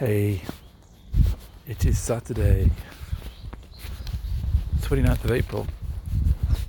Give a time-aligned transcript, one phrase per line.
[0.00, 0.40] Hey,
[1.68, 2.70] it is Saturday,
[4.80, 5.66] 29th of April,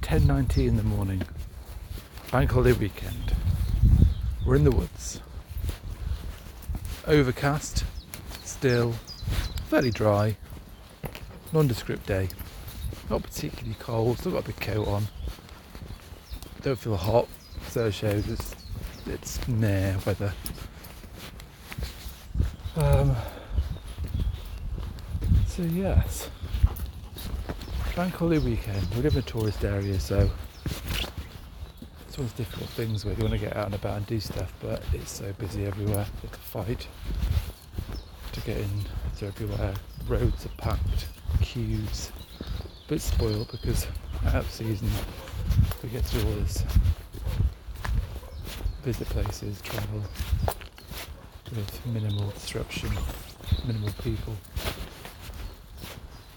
[0.01, 1.22] 10.19 in the morning,
[2.30, 3.33] bank holiday weekend.
[4.46, 5.22] We're in the woods.
[7.08, 7.86] Overcast,
[8.43, 8.91] still,
[9.70, 10.36] fairly dry,
[11.54, 12.27] nondescript day.
[13.09, 15.07] Not particularly cold, still got a big coat on.
[16.63, 17.29] Don't feel hot,
[17.70, 18.55] so shows it's,
[19.05, 20.34] it's meh weather.
[22.82, 23.16] Um,
[25.46, 26.32] so yes,
[27.96, 28.88] bank holiday weekend.
[28.96, 30.28] We live in a tourist area, so
[32.08, 34.20] it's one of difficult things where you want to get out and about and do
[34.20, 36.08] stuff, but it's so busy everywhere.
[36.24, 36.88] It's a fight
[38.32, 38.70] to get in
[39.18, 39.76] to everywhere.
[40.08, 41.05] Roads are packed,
[41.40, 43.86] queues, a bit spoiled because
[44.26, 44.90] out of season
[45.84, 46.63] we get through all this
[48.84, 50.04] visit places, travel
[51.55, 52.90] with minimal disruption,
[53.66, 54.36] minimal people.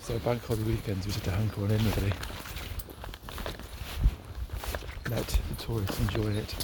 [0.00, 2.12] So bank holiday weekends we just have to hunker on in really.
[5.10, 6.54] Let the tourists enjoy it.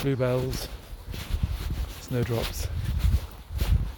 [0.00, 0.68] Bluebells,
[2.00, 2.68] snowdrops.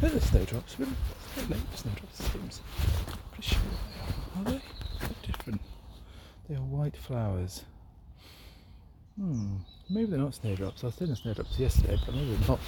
[0.00, 0.88] They're the snowdrops, but
[1.36, 2.60] it's late snowdrops it seems.
[3.32, 4.40] Pretty sure they are.
[4.40, 4.62] Are they?
[5.00, 5.60] They're different.
[6.48, 7.64] They are white flowers.
[9.18, 9.56] Hmm,
[9.90, 10.84] maybe they're not snowdrops.
[10.84, 12.60] I was seeing the snowdrops yesterday, but maybe they're not.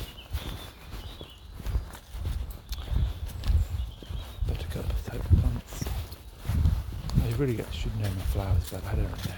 [4.49, 5.85] Buttercup type plants.
[7.23, 9.35] I really get, should know my flowers, but I don't know.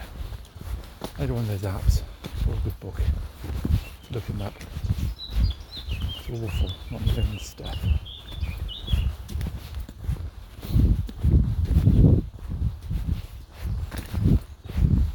[1.18, 2.00] I don't want those apps
[2.48, 2.98] or a good book.
[4.10, 4.54] Looking up.
[5.90, 7.76] It's awful, not knowing stuff.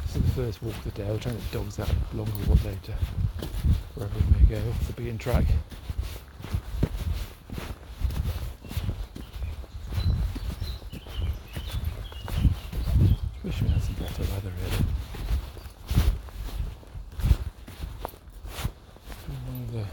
[0.06, 1.06] This is the first walk of the day.
[1.06, 2.94] We're trying to dogs out longer walk later.
[3.94, 5.44] Wherever we may go, off the beaten track.
[13.44, 14.84] Wish we had some better weather really.
[19.44, 19.84] One of the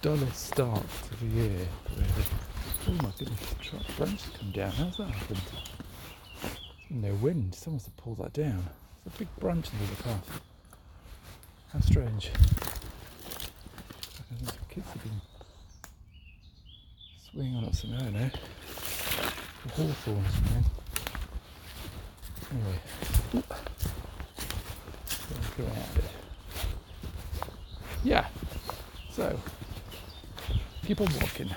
[0.00, 2.24] dullest starts of the year, really.
[2.88, 4.70] Oh my goodness, the truck has come down.
[4.70, 5.40] How's that happened?
[6.88, 7.54] No wind.
[7.54, 8.70] Someone must have pulled that down.
[9.04, 10.40] There's a big branch in the path.
[11.72, 12.30] How strange.
[12.30, 15.20] I think some kids have been
[17.30, 18.30] swinging on up some air now.
[19.64, 20.24] The hawthorn.
[22.52, 22.78] Anyway.
[25.58, 26.04] Go it.
[28.04, 28.26] Yeah.
[29.10, 29.38] So,
[30.84, 31.50] keep on walking.